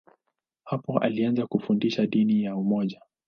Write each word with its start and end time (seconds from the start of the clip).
Hapo 0.63 0.99
alianza 0.99 1.47
kufundisha 1.47 2.05
dini 2.07 2.43
ya 2.43 2.55
umoja. 2.55 3.01